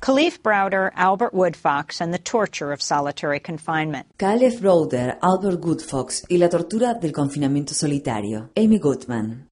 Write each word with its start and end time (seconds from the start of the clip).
Khalif 0.00 0.40
Browder, 0.40 0.90
Albert 0.94 1.34
Woodfox, 1.34 2.00
and 2.00 2.14
the 2.14 2.18
torture 2.18 2.72
of 2.72 2.80
solitary 2.80 3.38
confinement. 3.38 4.06
Caleb 4.18 4.54
Browder, 4.54 5.18
Albert 5.22 5.60
Woodfox 5.60 6.24
y 6.30 6.38
la 6.38 6.48
tortura 6.48 6.94
del 6.94 7.12
confinamiento 7.12 7.74
solitario. 7.74 8.48
Amy 8.56 8.78
Goodman. 8.78 9.49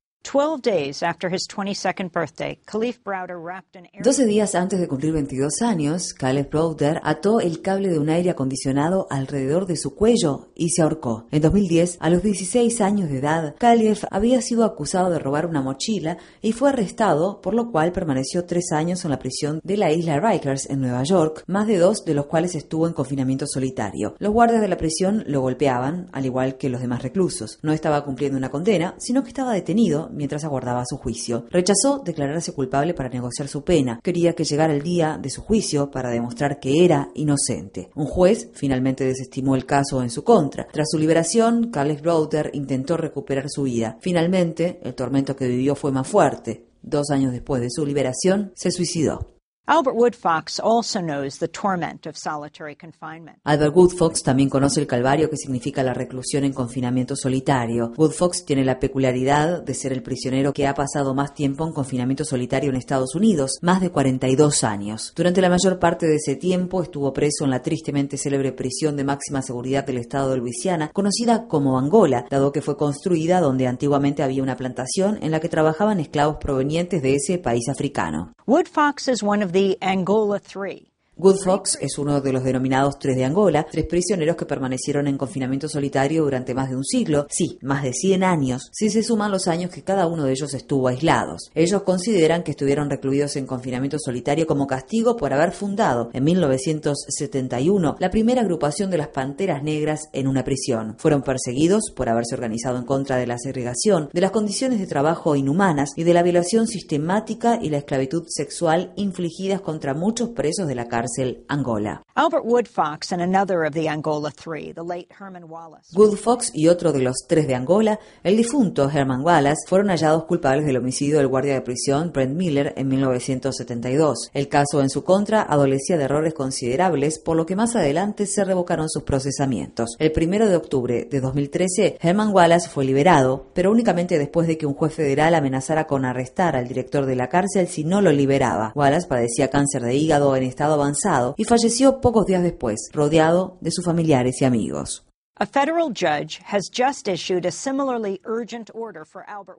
12 4.02 4.26
días 4.26 4.54
antes 4.54 4.78
de 4.78 4.86
cumplir 4.86 5.14
22 5.14 5.62
años, 5.62 6.12
Caleb 6.12 6.50
Browder 6.50 7.00
ató 7.02 7.40
el 7.40 7.62
cable 7.62 7.88
de 7.88 7.98
un 7.98 8.10
aire 8.10 8.28
acondicionado 8.28 9.06
alrededor 9.08 9.66
de 9.66 9.76
su 9.76 9.94
cuello 9.94 10.50
y 10.54 10.68
se 10.68 10.82
ahorcó. 10.82 11.26
En 11.30 11.40
2010, 11.40 11.96
a 12.00 12.10
los 12.10 12.22
16 12.22 12.80
años 12.82 13.08
de 13.08 13.20
edad, 13.20 13.54
Caleb 13.58 13.96
había 14.10 14.42
sido 14.42 14.64
acusado 14.64 15.08
de 15.08 15.18
robar 15.18 15.46
una 15.46 15.62
mochila 15.62 16.18
y 16.42 16.52
fue 16.52 16.68
arrestado, 16.68 17.40
por 17.40 17.54
lo 17.54 17.70
cual 17.70 17.92
permaneció 17.92 18.44
tres 18.44 18.70
años 18.72 19.06
en 19.06 19.12
la 19.12 19.18
prisión 19.18 19.60
de 19.64 19.78
la 19.78 19.92
isla 19.92 20.20
Rikers 20.20 20.68
en 20.68 20.80
Nueva 20.80 21.04
York, 21.04 21.42
más 21.46 21.66
de 21.66 21.78
dos 21.78 22.04
de 22.04 22.12
los 22.12 22.26
cuales 22.26 22.54
estuvo 22.54 22.86
en 22.86 22.92
confinamiento 22.92 23.46
solitario. 23.46 24.14
Los 24.18 24.34
guardias 24.34 24.60
de 24.60 24.68
la 24.68 24.76
prisión 24.76 25.24
lo 25.26 25.40
golpeaban, 25.40 26.08
al 26.12 26.26
igual 26.26 26.58
que 26.58 26.68
los 26.68 26.82
demás 26.82 27.02
reclusos. 27.02 27.58
No 27.62 27.72
estaba 27.72 28.04
cumpliendo 28.04 28.36
una 28.36 28.50
condena, 28.50 28.94
sino 28.98 29.22
que 29.22 29.28
estaba 29.28 29.54
detenido 29.54 30.07
mientras 30.12 30.44
aguardaba 30.44 30.84
su 30.86 30.96
juicio. 30.96 31.46
Rechazó 31.50 32.02
declararse 32.04 32.52
culpable 32.52 32.94
para 32.94 33.08
negociar 33.08 33.48
su 33.48 33.62
pena. 33.62 34.00
Quería 34.02 34.34
que 34.34 34.44
llegara 34.44 34.72
el 34.72 34.82
día 34.82 35.18
de 35.20 35.30
su 35.30 35.42
juicio 35.42 35.90
para 35.90 36.10
demostrar 36.10 36.60
que 36.60 36.84
era 36.84 37.10
inocente. 37.14 37.90
Un 37.94 38.06
juez 38.06 38.50
finalmente 38.54 39.04
desestimó 39.04 39.54
el 39.54 39.66
caso 39.66 40.02
en 40.02 40.10
su 40.10 40.24
contra. 40.24 40.66
Tras 40.72 40.88
su 40.90 40.98
liberación, 40.98 41.70
Carles 41.70 42.02
Browder 42.02 42.50
intentó 42.54 42.96
recuperar 42.96 43.46
su 43.48 43.64
vida. 43.64 43.98
Finalmente, 44.00 44.80
el 44.82 44.94
tormento 44.94 45.36
que 45.36 45.48
vivió 45.48 45.74
fue 45.74 45.92
más 45.92 46.06
fuerte. 46.06 46.66
Dos 46.82 47.10
años 47.10 47.32
después 47.32 47.60
de 47.60 47.70
su 47.70 47.84
liberación, 47.84 48.52
se 48.54 48.70
suicidó. 48.70 49.37
Albert 49.70 49.96
Woodfox 49.96 50.58
also 50.64 50.98
knows 50.98 51.40
the 51.40 51.46
torment 51.46 52.06
of 52.06 52.16
solitary 52.16 52.74
confinement. 52.74 53.36
Albert 53.44 53.76
Woodfox 53.76 54.22
también 54.22 54.48
conoce 54.48 54.80
el 54.80 54.86
calvario 54.86 55.28
que 55.28 55.36
significa 55.36 55.82
la 55.82 55.92
reclusión 55.92 56.44
en 56.44 56.54
confinamiento 56.54 57.14
solitario. 57.14 57.92
Woodfox 57.98 58.46
tiene 58.46 58.64
la 58.64 58.80
peculiaridad 58.80 59.62
de 59.62 59.74
ser 59.74 59.92
el 59.92 60.02
prisionero 60.02 60.54
que 60.54 60.66
ha 60.66 60.72
pasado 60.72 61.14
más 61.14 61.34
tiempo 61.34 61.66
en 61.66 61.74
confinamiento 61.74 62.24
solitario 62.24 62.70
en 62.70 62.76
Estados 62.76 63.14
Unidos, 63.14 63.58
más 63.60 63.82
de 63.82 63.90
42 63.90 64.64
años. 64.64 65.12
Durante 65.14 65.42
la 65.42 65.50
mayor 65.50 65.78
parte 65.78 66.06
de 66.06 66.16
ese 66.16 66.36
tiempo 66.36 66.82
estuvo 66.82 67.12
preso 67.12 67.44
en 67.44 67.50
la 67.50 67.60
tristemente 67.60 68.16
célebre 68.16 68.52
prisión 68.52 68.96
de 68.96 69.04
máxima 69.04 69.42
seguridad 69.42 69.84
del 69.84 69.98
estado 69.98 70.30
de 70.30 70.38
Luisiana, 70.38 70.88
conocida 70.94 71.46
como 71.46 71.78
Angola, 71.78 72.24
dado 72.30 72.52
que 72.52 72.62
fue 72.62 72.78
construida 72.78 73.40
donde 73.40 73.66
antiguamente 73.66 74.22
había 74.22 74.42
una 74.42 74.56
plantación 74.56 75.18
en 75.20 75.30
la 75.30 75.40
que 75.40 75.50
trabajaban 75.50 76.00
esclavos 76.00 76.38
provenientes 76.40 77.02
de 77.02 77.16
ese 77.16 77.36
país 77.36 77.68
africano. 77.68 78.32
Woodfox 78.48 79.10
is 79.10 79.22
one 79.22 79.42
of 79.42 79.52
the 79.52 79.76
Angola 79.82 80.38
Three. 80.38 80.90
Good 81.20 81.38
Fox 81.42 81.76
es 81.80 81.98
uno 81.98 82.20
de 82.20 82.32
los 82.32 82.44
denominados 82.44 82.96
tres 83.00 83.16
de 83.16 83.24
Angola, 83.24 83.66
tres 83.68 83.86
prisioneros 83.86 84.36
que 84.36 84.46
permanecieron 84.46 85.08
en 85.08 85.18
confinamiento 85.18 85.68
solitario 85.68 86.22
durante 86.22 86.54
más 86.54 86.70
de 86.70 86.76
un 86.76 86.84
siglo, 86.84 87.26
sí, 87.28 87.58
más 87.60 87.82
de 87.82 87.92
100 87.92 88.22
años, 88.22 88.68
si 88.70 88.88
se 88.88 89.02
suman 89.02 89.32
los 89.32 89.48
años 89.48 89.72
que 89.72 89.82
cada 89.82 90.06
uno 90.06 90.22
de 90.22 90.30
ellos 90.30 90.54
estuvo 90.54 90.86
aislados. 90.86 91.50
Ellos 91.56 91.82
consideran 91.82 92.44
que 92.44 92.52
estuvieron 92.52 92.88
recluidos 92.88 93.34
en 93.34 93.46
confinamiento 93.46 93.98
solitario 93.98 94.46
como 94.46 94.68
castigo 94.68 95.16
por 95.16 95.32
haber 95.32 95.50
fundado 95.50 96.08
en 96.12 96.22
1971 96.22 97.96
la 97.98 98.10
primera 98.10 98.42
agrupación 98.42 98.88
de 98.88 98.98
las 98.98 99.08
Panteras 99.08 99.64
Negras 99.64 100.10
en 100.12 100.28
una 100.28 100.44
prisión. 100.44 100.94
Fueron 100.98 101.22
perseguidos 101.22 101.90
por 101.96 102.08
haberse 102.08 102.36
organizado 102.36 102.78
en 102.78 102.84
contra 102.84 103.16
de 103.16 103.26
la 103.26 103.38
segregación, 103.38 104.08
de 104.12 104.20
las 104.20 104.30
condiciones 104.30 104.78
de 104.78 104.86
trabajo 104.86 105.34
inhumanas 105.34 105.90
y 105.96 106.04
de 106.04 106.14
la 106.14 106.22
violación 106.22 106.68
sistemática 106.68 107.58
y 107.60 107.70
la 107.70 107.78
esclavitud 107.78 108.22
sexual 108.28 108.92
infligidas 108.94 109.60
contra 109.60 109.94
muchos 109.94 110.28
presos 110.28 110.68
de 110.68 110.76
la 110.76 110.86
cárcel 110.86 111.07
Angola. 111.48 112.02
Albert 112.14 112.44
Woodfox 112.44 113.12
and 113.12 113.22
another 113.22 113.64
of 113.64 113.72
the 113.72 113.88
Angola 113.88 114.30
Three, 114.30 114.72
the 114.72 114.82
late 114.82 115.08
Herman 115.18 115.48
Wallace. 115.48 115.94
Woodfox 115.94 116.50
y 116.52 116.68
otro 116.68 116.92
de 116.92 117.00
los 117.00 117.14
tres 117.28 117.46
de 117.46 117.54
Angola, 117.54 117.98
el 118.24 118.36
difunto 118.36 118.90
Herman 118.90 119.24
Wallace, 119.24 119.68
fueron 119.68 119.88
hallados 119.88 120.24
culpables 120.24 120.66
del 120.66 120.76
homicidio 120.76 121.18
del 121.18 121.28
guardia 121.28 121.54
de 121.54 121.62
prisión 121.62 122.12
Brent 122.12 122.36
Miller 122.36 122.74
en 122.76 122.88
1972. 122.88 124.30
El 124.34 124.48
caso 124.48 124.82
en 124.82 124.90
su 124.90 125.04
contra 125.04 125.42
adolecía 125.42 125.96
de 125.96 126.04
errores 126.04 126.34
considerables, 126.34 127.20
por 127.20 127.36
lo 127.36 127.46
que 127.46 127.56
más 127.56 127.76
adelante 127.76 128.26
se 128.26 128.44
revocaron 128.44 128.88
sus 128.90 129.04
procesamientos. 129.04 129.96
El 129.98 130.12
primero 130.12 130.48
de 130.48 130.56
octubre 130.56 131.08
de 131.10 131.20
2013, 131.20 131.98
Herman 132.00 132.34
Wallace 132.34 132.68
fue 132.68 132.84
liberado, 132.84 133.46
pero 133.54 133.70
únicamente 133.70 134.18
después 134.18 134.48
de 134.48 134.58
que 134.58 134.66
un 134.66 134.74
juez 134.74 134.92
federal 134.92 135.34
amenazara 135.34 135.86
con 135.86 136.04
arrestar 136.04 136.56
al 136.56 136.68
director 136.68 137.06
de 137.06 137.16
la 137.16 137.28
cárcel 137.28 137.68
si 137.68 137.84
no 137.84 138.02
lo 138.02 138.10
liberaba. 138.12 138.72
Wallace 138.74 139.06
padecía 139.06 139.50
cáncer 139.50 139.82
de 139.82 139.94
hígado 139.94 140.34
en 140.36 140.42
estado 140.42 140.74
avanzado 140.74 140.97
y 141.36 141.44
falleció 141.44 142.00
pocos 142.00 142.26
días 142.26 142.42
después, 142.42 142.90
rodeado 142.92 143.58
de 143.60 143.70
sus 143.70 143.84
familiares 143.84 144.40
y 144.40 144.44
amigos. 144.44 145.07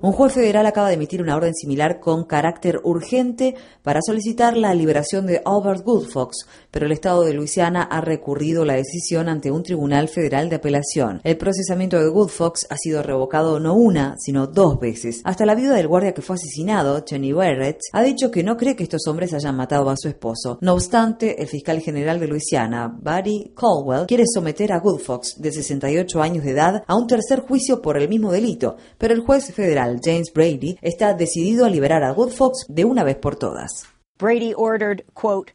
Un 0.01 0.11
juez 0.11 0.33
federal 0.33 0.65
acaba 0.65 0.89
de 0.89 0.95
emitir 0.95 1.21
una 1.21 1.37
orden 1.37 1.55
similar 1.55 2.01
con 2.01 2.25
carácter 2.25 2.81
urgente 2.83 3.55
para 3.81 4.01
solicitar 4.01 4.57
la 4.57 4.73
liberación 4.73 5.25
de 5.25 5.41
Albert 5.45 5.85
Goodfox, 5.85 6.47
pero 6.69 6.85
el 6.85 6.91
estado 6.91 7.23
de 7.23 7.33
Luisiana 7.33 7.83
ha 7.83 8.01
recurrido 8.01 8.65
la 8.65 8.73
decisión 8.73 9.29
ante 9.29 9.51
un 9.51 9.63
tribunal 9.63 10.09
federal 10.09 10.49
de 10.49 10.57
apelación. 10.57 11.21
El 11.23 11.37
procesamiento 11.37 11.97
de 11.97 12.09
Goodfox 12.09 12.67
ha 12.69 12.75
sido 12.75 13.01
revocado 13.01 13.61
no 13.61 13.73
una, 13.73 14.15
sino 14.19 14.47
dos 14.47 14.79
veces. 14.81 15.21
Hasta 15.23 15.45
la 15.45 15.55
viuda 15.55 15.75
del 15.75 15.87
guardia 15.87 16.13
que 16.13 16.21
fue 16.21 16.35
asesinado, 16.35 17.05
Jenny 17.07 17.31
Barrett, 17.31 17.79
ha 17.93 18.03
dicho 18.03 18.31
que 18.31 18.43
no 18.43 18.57
cree 18.57 18.75
que 18.75 18.83
estos 18.83 19.07
hombres 19.07 19.33
hayan 19.33 19.55
matado 19.55 19.89
a 19.89 19.95
su 19.95 20.09
esposo. 20.09 20.57
No 20.59 20.73
obstante, 20.73 21.41
el 21.41 21.47
fiscal 21.47 21.79
general 21.79 22.19
de 22.19 22.27
Luisiana, 22.27 22.93
Barry 23.01 23.53
Caldwell, 23.55 24.07
quiere 24.07 24.25
someter 24.27 24.73
a 24.73 24.79
Goodfox 24.79 25.39
de 25.39 25.51
68 25.69 26.21
años 26.21 26.43
de 26.43 26.51
edad 26.51 26.83
a 26.87 26.95
un 26.95 27.07
tercer 27.07 27.41
juicio 27.41 27.81
por 27.81 27.97
el 27.97 28.09
mismo 28.09 28.31
delito, 28.31 28.77
pero 28.97 29.13
el 29.13 29.21
juez 29.21 29.53
federal 29.53 29.99
James 30.03 30.31
Brady 30.33 30.77
está 30.81 31.13
decidido 31.13 31.65
a 31.65 31.69
liberar 31.69 32.03
a 32.03 32.13
Woodfox 32.13 32.65
de 32.67 32.85
una 32.85 33.03
vez 33.03 33.17
por 33.17 33.35
todas. 33.35 33.85
Brady 34.17 34.53
ordered, 34.57 35.03
quote, 35.13 35.53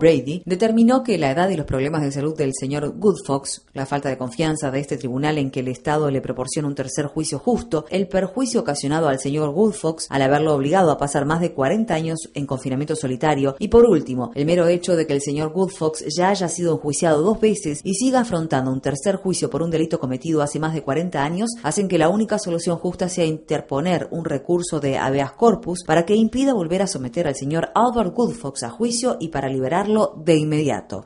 Brady 0.00 0.42
determinó 0.46 1.02
que 1.02 1.18
la 1.18 1.30
edad 1.30 1.50
y 1.50 1.56
los 1.56 1.66
problemas 1.66 2.02
de 2.02 2.10
salud 2.10 2.36
del 2.36 2.52
señor 2.58 2.98
Goodfox, 2.98 3.66
la 3.74 3.84
falta 3.84 4.08
de 4.08 4.16
confianza 4.16 4.70
de 4.70 4.80
este 4.80 4.96
tribunal 4.96 5.36
en 5.36 5.50
que 5.50 5.60
el 5.60 5.68
Estado 5.68 6.10
le 6.10 6.22
proporciona 6.22 6.66
un 6.66 6.74
tercer 6.74 7.06
juicio 7.06 7.38
justo, 7.38 7.84
el 7.90 8.08
perjuicio 8.08 8.60
ocasionado 8.60 9.08
al 9.08 9.20
señor 9.20 9.50
Goodfox 9.52 10.06
al 10.08 10.22
haberlo 10.22 10.54
obligado 10.54 10.90
a 10.90 10.98
pasar 10.98 11.26
más 11.26 11.40
de 11.40 11.52
40 11.52 11.94
años 11.94 12.30
en 12.34 12.46
confinamiento 12.46 12.96
solitario. 12.96 13.54
Y 13.58 13.68
por 13.68 13.84
último, 13.84 14.32
el 14.34 14.46
mero 14.46 14.66
hecho 14.66 14.96
de 14.96 15.06
que 15.06 15.12
el 15.12 15.20
señor 15.20 15.52
Goodfox 15.52 16.04
ya 16.16 16.30
haya 16.30 16.48
sido 16.48 16.74
enjuiciado 16.74 17.22
dos 17.22 17.38
veces 17.38 17.80
y 17.84 17.94
siga 17.94 18.20
afrontando 18.20 18.72
un 18.72 18.80
tercer 18.80 19.16
juicio 19.16 19.50
por 19.50 19.62
un 19.62 19.70
delito 19.70 20.00
cometido 20.00 20.42
hace 20.42 20.58
más 20.58 20.74
de 20.74 20.82
40 20.82 21.22
años, 21.22 21.50
hacen 21.62 21.88
que 21.88 21.98
la 21.98 22.08
única 22.08 22.38
solución 22.38 22.78
justa 22.78 23.08
sea 23.08 23.26
interponer 23.26 24.08
un 24.10 24.24
recurso 24.24 24.80
de 24.80 24.98
habeas 24.98 25.32
corpus 25.32 25.84
para 25.84 26.06
que 26.06 26.16
impida 26.16 26.54
volver 26.54 26.82
a 26.82 26.86
someter 26.86 27.28
al 27.28 27.36
señor 27.36 27.51
señor 27.52 27.70
Albert 27.74 28.14
Goodfox 28.14 28.62
a 28.62 28.70
juicio 28.70 29.18
y 29.20 29.28
para 29.28 29.50
liberarlo 29.50 30.14
de 30.16 30.38
inmediato. 30.38 31.04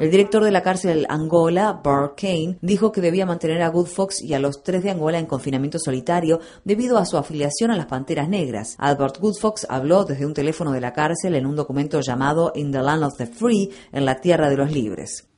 El 0.00 0.10
director 0.10 0.42
de 0.42 0.50
la 0.50 0.62
cárcel 0.62 1.06
Angola, 1.08 1.80
Burl 1.84 2.14
Kane, 2.16 2.58
dijo 2.60 2.90
que 2.90 3.00
debía 3.00 3.24
mantener 3.24 3.62
a 3.62 3.68
Goodfox 3.68 4.20
y 4.20 4.34
a 4.34 4.40
los 4.40 4.64
tres 4.64 4.82
de 4.82 4.90
Angola 4.90 5.20
en 5.20 5.26
confinamiento 5.26 5.78
solitario 5.78 6.40
debido 6.64 6.98
a 6.98 7.04
su 7.04 7.16
afiliación 7.16 7.70
a 7.70 7.76
las 7.76 7.86
Panteras 7.86 8.28
Negras. 8.28 8.74
Albert 8.80 9.20
Goodfox 9.20 9.64
habló 9.70 10.04
desde 10.04 10.26
un 10.26 10.34
teléfono 10.34 10.72
de 10.72 10.80
la 10.80 10.92
cárcel 10.92 11.36
en 11.36 11.46
un 11.46 11.54
documento 11.54 12.00
llamado 12.00 12.50
In 12.56 12.72
the 12.72 12.82
Land 12.82 13.04
of 13.04 13.16
the 13.16 13.26
Free, 13.26 13.70
en 13.92 14.04
la 14.04 14.16
Tierra 14.16 14.50
de 14.50 14.56
los 14.56 14.72
Libres. 14.72 15.30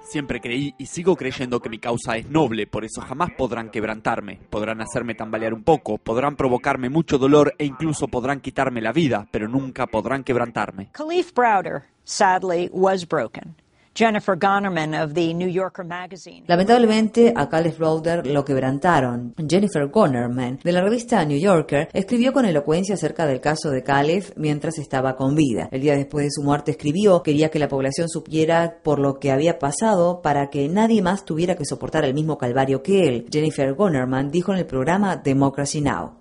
Siempre 0.00 0.40
creí 0.40 0.74
y 0.78 0.86
sigo 0.86 1.16
creyendo 1.16 1.60
que 1.60 1.68
mi 1.68 1.78
causa 1.78 2.16
es 2.16 2.28
noble, 2.28 2.66
por 2.66 2.84
eso 2.84 3.00
jamás 3.00 3.30
podrán 3.36 3.70
quebrantarme. 3.70 4.40
Podrán 4.50 4.80
hacerme 4.80 5.14
tambalear 5.14 5.54
un 5.54 5.62
poco, 5.62 5.98
podrán 5.98 6.36
provocarme 6.36 6.88
mucho 6.88 7.18
dolor 7.18 7.54
e 7.58 7.64
incluso 7.64 8.08
podrán 8.08 8.40
quitarme 8.40 8.80
la 8.80 8.92
vida, 8.92 9.26
pero 9.30 9.48
nunca 9.48 9.86
podrán 9.86 10.24
quebrantarme. 10.24 10.90
Khalif 10.92 11.32
Browder, 11.34 11.84
sadly, 12.04 12.68
was 12.72 13.06
broken. 13.06 13.56
Jennifer 13.94 14.36
Gonerman 14.36 14.94
of 14.94 15.14
the 15.14 15.34
New 15.34 15.48
Yorker 15.48 15.84
magazine. 15.84 16.44
Lamentablemente, 16.46 17.32
a 17.34 17.48
Caleb 17.48 17.76
Browder 17.76 18.26
lo 18.26 18.44
quebrantaron. 18.44 19.34
Jennifer 19.48 19.88
Gonerman, 19.88 20.60
de 20.62 20.72
la 20.72 20.80
revista 20.80 21.24
New 21.24 21.38
Yorker, 21.38 21.88
escribió 21.92 22.32
con 22.32 22.44
elocuencia 22.44 22.94
acerca 22.94 23.26
del 23.26 23.40
caso 23.40 23.70
de 23.70 23.82
Caleb 23.82 24.32
mientras 24.36 24.78
estaba 24.78 25.16
con 25.16 25.34
vida. 25.34 25.68
El 25.72 25.80
día 25.80 25.96
después 25.96 26.24
de 26.24 26.30
su 26.30 26.42
muerte 26.42 26.70
escribió, 26.70 27.22
quería 27.22 27.50
que 27.50 27.58
la 27.58 27.68
población 27.68 28.08
supiera 28.08 28.78
por 28.82 28.98
lo 28.98 29.18
que 29.18 29.32
había 29.32 29.58
pasado 29.58 30.22
para 30.22 30.50
que 30.50 30.68
nadie 30.68 31.02
más 31.02 31.24
tuviera 31.24 31.56
que 31.56 31.64
soportar 31.64 32.04
el 32.04 32.14
mismo 32.14 32.38
calvario 32.38 32.82
que 32.82 33.08
él. 33.08 33.26
Jennifer 33.30 33.74
Gonerman 33.74 34.30
dijo 34.30 34.52
en 34.52 34.58
el 34.58 34.66
programa 34.66 35.16
Democracy 35.16 35.80
Now! 35.80 36.19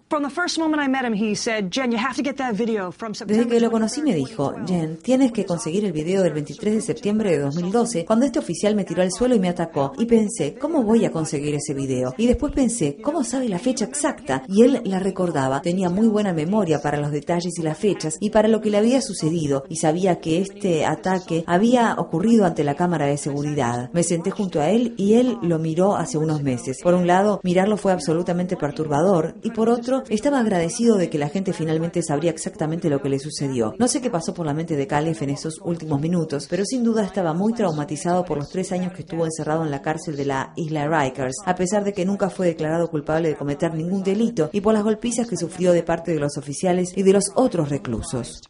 Desde 3.28 3.48
que 3.48 3.60
lo 3.60 3.70
conocí 3.70 4.02
me 4.02 4.16
dijo, 4.16 4.56
Jen, 4.66 4.98
tienes 4.98 5.32
que 5.32 5.46
conseguir 5.46 5.86
el 5.86 5.92
video 5.92 6.24
del 6.24 6.34
23 6.34 6.74
de 6.74 6.82
septiembre 6.82 7.30
de 7.30 7.38
2012, 7.38 8.06
cuando 8.06 8.26
este 8.26 8.40
oficial 8.40 8.74
me 8.74 8.86
tiró 8.86 9.04
al 9.04 9.12
suelo 9.12 9.36
y 9.36 9.40
me 9.40 9.50
atacó. 9.50 9.92
Y 10.00 10.06
pensé, 10.06 10.56
¿cómo 10.56 10.82
voy 10.82 11.06
a 11.06 11.12
conseguir 11.12 11.54
ese 11.54 11.76
video? 11.76 12.16
Y 12.18 12.26
después 12.26 12.52
pensé, 12.54 12.98
¿cómo 13.00 13.24
sabe 13.24 13.50
la 13.50 13.60
fecha 13.60 13.86
exacta? 13.86 14.42
Y 14.48 14.64
él 14.64 14.82
la 14.84 14.98
recordaba. 14.98 15.62
Tenía 15.62 15.92
muy 15.92 16.08
buena 16.08 16.34
memoria 16.34 16.82
para 16.82 17.00
los 17.00 17.12
detalles 17.12 17.60
y 17.60 17.62
las 17.62 17.78
fechas 17.78 18.18
y 18.20 18.32
para 18.32 18.48
lo 18.48 18.62
que 18.62 18.72
le 18.72 18.80
había 18.80 19.02
sucedido. 19.02 19.64
Y 19.70 19.76
sabía 19.76 20.20
que 20.20 20.42
este 20.42 20.88
ataque 20.88 21.44
había 21.46 21.94
ocurrido 22.00 22.46
ante 22.46 22.64
la 22.64 22.74
cámara 22.74 23.06
de 23.06 23.18
seguridad. 23.18 23.92
Me 23.94 24.02
senté 24.02 24.32
junto 24.32 24.60
a 24.60 24.72
él 24.72 24.96
y 24.98 25.14
él 25.14 25.38
lo 25.44 25.60
miró 25.60 25.96
hace 25.96 26.18
unos 26.18 26.42
meses. 26.42 26.80
Por 26.82 26.96
un 26.96 27.06
lado, 27.06 27.42
mirarlo 27.44 27.78
fue 27.78 27.92
absolutamente 27.92 28.58
perturbador 28.58 29.36
y 29.44 29.52
por 29.52 29.70
otro, 29.70 29.99
estaba 30.10 30.40
agradecido 30.40 30.98
de 30.98 31.10
que 31.10 31.18
la 31.18 31.30
gente 31.30 31.54
finalmente 31.54 32.01
sabría 32.01 32.31
exactamente 32.31 32.90
lo 32.90 33.01
que 33.01 33.10
le 33.10 33.19
sucedió. 33.19 33.74
No 33.78 33.88
sé 33.88 34.01
qué 34.01 34.10
pasó 34.10 34.34
por 34.34 34.46
la 34.46 34.54
mente 34.54 34.75
de 34.75 34.88
Calef 34.88 35.22
en 35.22 35.31
esos 35.31 35.60
últimos 35.63 36.00
minutos, 36.00 36.48
pero 36.50 36.66
sin 36.66 36.84
duda 36.84 37.04
estaba 37.04 37.34
muy 37.34 37.54
traumatizado 37.54 38.25
por 38.25 38.38
los 38.38 38.50
tres 38.50 38.72
años 38.72 38.94
que 38.94 39.01
estuvo 39.01 39.25
encerrado 39.25 39.63
en 39.63 39.72
la 39.72 39.81
cárcel 39.81 40.16
de 40.16 40.25
la 40.25 40.54
isla 40.56 40.88
Rikers, 40.88 41.38
a 41.46 41.56
pesar 41.56 41.84
de 41.84 41.94
que 41.94 42.06
nunca 42.06 42.30
fue 42.30 42.48
declarado 42.48 42.90
culpable 42.90 43.30
de 43.30 43.36
cometer 43.36 43.74
ningún 43.74 44.04
delito 44.04 44.50
y 44.54 44.62
por 44.62 44.74
las 44.74 44.84
golpizas 44.84 45.28
que 45.28 45.38
sufrió 45.38 45.72
de 45.72 45.84
parte 45.84 46.13
de 46.13 46.19
los 46.19 46.38
oficiales 46.38 46.94
y 46.96 47.04
de 47.04 47.13
los 47.13 47.31
otros 47.36 47.69
reclusos. 47.69 48.42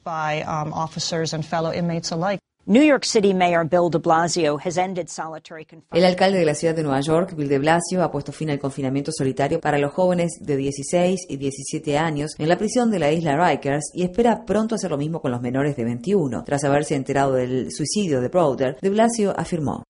New 2.70 2.84
York 2.84 3.04
City 3.04 3.34
Mayor 3.34 3.68
Bill 3.68 3.90
de 3.90 3.98
Blasio 3.98 4.60
has 4.64 4.78
ended 4.78 5.08
solitary 5.08 5.66
El 5.92 6.06
alcalde 6.06 6.38
de 6.38 6.46
la 6.46 6.54
ciudad 6.54 6.76
de 6.76 6.84
Nueva 6.84 7.02
York, 7.02 7.34
Bill 7.36 7.50
de 7.50 7.58
Blasio, 7.58 8.04
ha 8.04 8.12
puesto 8.12 8.32
fin 8.32 8.52
al 8.52 8.60
confinamiento 8.60 9.12
solitario 9.12 9.60
para 9.60 9.80
los 9.80 9.92
jóvenes 9.92 10.38
de 10.40 10.56
16 10.56 11.20
y 11.30 11.38
17 11.38 11.98
años 11.98 12.36
en 12.38 12.48
la 12.48 12.60
prisión 12.60 12.92
de 12.92 13.00
la 13.00 13.12
isla 13.12 13.44
Rikers 13.44 13.90
y 13.96 14.04
espera 14.04 14.46
pronto 14.46 14.76
hacer 14.76 14.92
lo 14.92 15.00
mismo 15.00 15.20
con 15.20 15.32
los 15.32 15.42
menores 15.42 15.76
de 15.78 15.84
21. 15.84 16.44
Tras 16.44 16.64
haberse 16.64 16.94
enterado 16.94 17.34
del 17.34 17.72
suicidio 17.72 18.22
de 18.22 18.28
Browder, 18.28 18.78
de 18.80 18.90
Blasio 18.92 19.34
afirmó: 19.36 19.82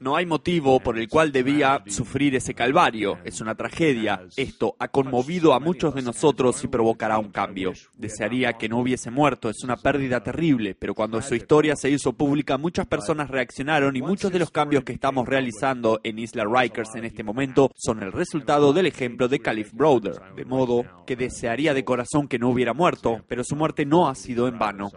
No 0.00 0.16
hay 0.16 0.26
motivo 0.26 0.80
por 0.80 0.98
el 0.98 1.08
cual 1.08 1.30
debía 1.30 1.84
sufrir 1.86 2.34
ese 2.34 2.54
calvario. 2.54 3.18
Es 3.24 3.40
una 3.40 3.54
tragedia. 3.54 4.26
Esto 4.36 4.74
ha 4.80 4.88
conmovido 4.88 5.54
a 5.54 5.60
muchos 5.60 5.94
de 5.94 6.02
nosotros 6.02 6.64
y 6.64 6.66
provocará 6.66 7.18
un 7.18 7.30
cambio. 7.30 7.72
Desearía 7.96 8.54
que 8.54 8.68
no 8.68 8.80
hubiese 8.80 9.12
muerto. 9.12 9.48
Es 9.48 9.62
una 9.62 9.76
pérdida 9.76 10.23
terrible, 10.24 10.74
pero 10.74 10.94
cuando 10.94 11.22
su 11.22 11.36
historia 11.36 11.76
se 11.76 11.90
hizo 11.90 12.14
pública, 12.14 12.58
muchas 12.58 12.86
personas 12.86 13.30
reaccionaron 13.30 13.94
y 13.94 14.02
muchos 14.02 14.32
de 14.32 14.40
los 14.40 14.50
cambios 14.50 14.82
que 14.82 14.92
estamos 14.92 15.28
realizando 15.28 16.00
en 16.02 16.18
Isla 16.18 16.44
Rikers 16.44 16.96
en 16.96 17.04
este 17.04 17.22
momento 17.22 17.70
son 17.76 18.02
el 18.02 18.10
resultado 18.10 18.72
del 18.72 18.86
ejemplo 18.86 19.28
de 19.28 19.38
Caliph 19.38 19.72
Browder, 19.72 20.14
de 20.34 20.44
modo 20.44 20.84
que 21.06 21.14
desearía 21.14 21.74
de 21.74 21.84
corazón 21.84 22.26
que 22.26 22.40
no 22.40 22.48
hubiera 22.48 22.74
muerto, 22.74 23.22
pero 23.28 23.44
su 23.44 23.54
muerte 23.54 23.86
no 23.86 24.08
ha 24.08 24.16
sido 24.16 24.48
en 24.48 24.58
vano. 24.58 24.90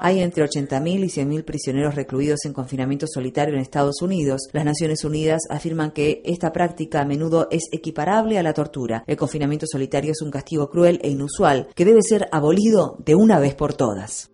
Hay 0.00 0.20
entre 0.20 0.42
80.000 0.42 1.04
y 1.04 1.08
100.000 1.08 1.44
prisioneros 1.44 1.94
recluidos 1.94 2.46
en 2.46 2.54
confinamiento 2.54 3.06
solitario 3.06 3.52
en 3.52 3.60
Estados 3.60 4.00
Unidos. 4.00 4.48
Las 4.52 4.64
Naciones 4.64 5.04
Unidas 5.04 5.42
afirman 5.50 5.90
que 5.90 6.22
esta 6.24 6.52
práctica 6.52 7.02
a 7.02 7.04
menudo 7.04 7.48
es 7.50 7.68
equiparable 7.70 8.38
a 8.38 8.42
la 8.42 8.54
tortura. 8.54 9.04
El 9.06 9.18
confinamiento 9.18 9.66
solitario 9.66 10.12
es 10.12 10.22
un 10.22 10.30
castigo 10.30 10.70
cruel 10.70 10.98
e 11.02 11.10
inusual 11.10 11.68
que 11.74 11.84
debe 11.84 12.00
ser 12.02 12.30
abolido 12.32 12.96
de 13.04 13.14
una 13.14 13.38
vez 13.38 13.54
por 13.54 13.74
todas. 13.74 14.33